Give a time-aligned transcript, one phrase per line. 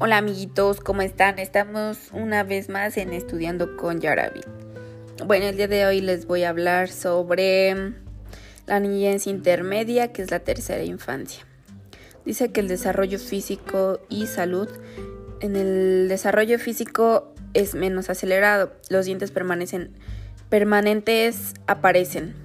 [0.00, 1.40] Hola amiguitos, ¿cómo están?
[1.40, 4.42] Estamos una vez más en Estudiando con Yarabi.
[5.26, 7.74] Bueno, el día de hoy les voy a hablar sobre
[8.66, 11.44] la niñez intermedia, que es la tercera infancia.
[12.24, 14.68] Dice que el desarrollo físico y salud,
[15.40, 19.96] en el desarrollo físico es menos acelerado, los dientes permanecen
[20.48, 22.36] permanentes aparecen.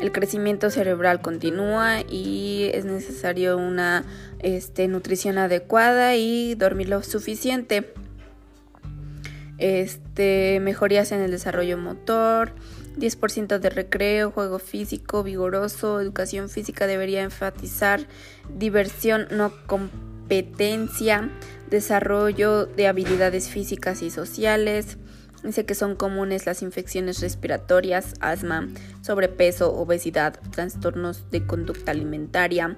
[0.00, 4.04] El crecimiento cerebral continúa y es necesario una
[4.40, 7.92] este, nutrición adecuada y dormir lo suficiente.
[9.58, 12.52] Este, mejorías en el desarrollo motor,
[12.98, 18.06] 10% de recreo, juego físico vigoroso, educación física debería enfatizar
[18.54, 21.30] diversión, no competencia,
[21.70, 24.98] desarrollo de habilidades físicas y sociales.
[25.44, 28.68] Dice que son comunes las infecciones respiratorias, asma,
[29.02, 32.76] sobrepeso, obesidad, trastornos de conducta alimentaria,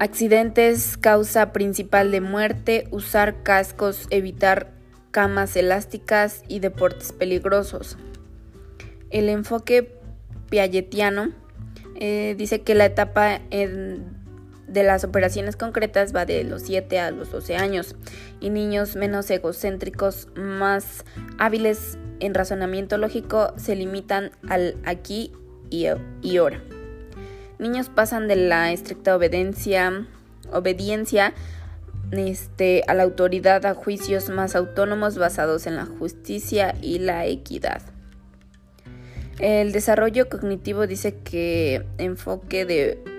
[0.00, 4.72] Accidentes, causa principal de muerte, usar cascos, evitar
[5.12, 7.96] camas elásticas y deportes peligrosos.
[9.10, 9.96] El enfoque
[10.50, 11.30] piagetiano
[11.94, 13.40] eh, dice que la etapa
[14.74, 17.94] de las operaciones concretas va de los 7 a los 12 años
[18.40, 21.04] y niños menos egocéntricos, más
[21.38, 25.32] hábiles en razonamiento lógico, se limitan al aquí
[25.70, 25.86] y,
[26.22, 26.60] y ahora.
[27.58, 30.06] Niños pasan de la estricta obediencia,
[30.52, 31.32] obediencia
[32.10, 37.80] este, a la autoridad a juicios más autónomos basados en la justicia y la equidad.
[39.38, 43.13] El desarrollo cognitivo dice que enfoque de,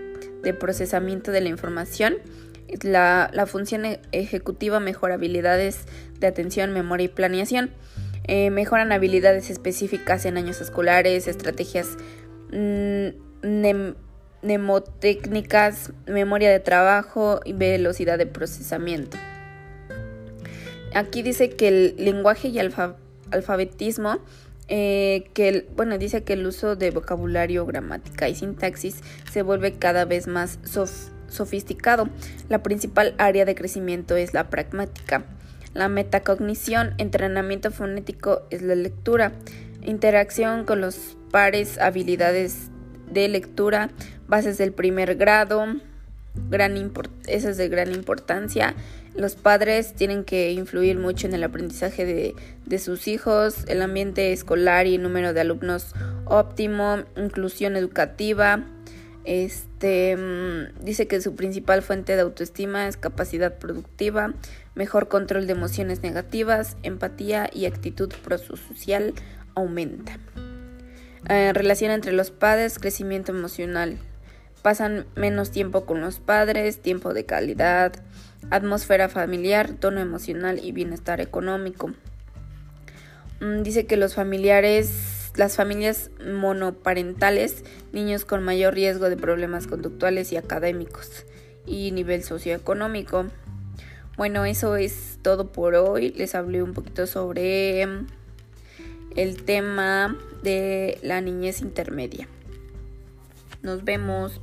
[0.54, 2.16] procesamiento de la información,
[2.82, 5.86] la, la, función e, ejecutiva mejora habilidades
[6.20, 7.72] de atención, memoria y planeación,
[8.28, 11.90] eh, mejoran habilidades específicas en años escolares, estrategias
[12.52, 13.10] mm,
[14.42, 19.18] mnemotécnicas, memoria de trabajo y velocidad de procesamiento.
[20.96, 24.20] Aquí dice que el lenguaje y alfabetismo,
[24.68, 30.06] eh, que bueno, dice que el uso de vocabulario, gramática y sintaxis se vuelve cada
[30.06, 30.60] vez más
[31.28, 32.10] sofisticado.
[32.50, 35.26] La principal área de crecimiento es la pragmática.
[35.74, 39.34] La metacognición, entrenamiento fonético es la lectura,
[39.84, 42.70] interacción con los pares, habilidades
[43.12, 43.90] de lectura,
[44.28, 45.66] bases del primer grado,
[46.50, 46.76] gran
[47.28, 48.76] eso es de gran importancia.
[49.16, 52.36] Los padres tienen que influir mucho en el aprendizaje de,
[52.66, 55.94] de, sus hijos, el ambiente escolar y el número de alumnos
[56.26, 58.66] óptimo, inclusión educativa.
[59.24, 64.34] Este mm, dice que su principal fuente de autoestima es capacidad productiva,
[64.76, 69.14] mejor control de emociones negativas, empatía y actitud prosocial
[69.56, 70.20] aumenta.
[71.28, 73.98] Eh, relación entre los padres, crecimiento emocional.
[74.66, 77.94] Pasan menos tiempo con los padres, tiempo de calidad,
[78.50, 81.92] atmósfera familiar, tono emocional y bienestar económico.
[83.42, 90.32] Mm, dice que los familiares, las familias monoparentales, niños con mayor riesgo de problemas conductuales
[90.32, 91.28] y académicos
[91.68, 93.28] y nivel socioeconómico.
[94.18, 96.10] Bueno, eso es todo por hoy.
[96.10, 97.84] Les hablé un poquito sobre
[99.16, 102.28] el tema de la niñez intermedia.
[103.62, 104.42] Nos vemos.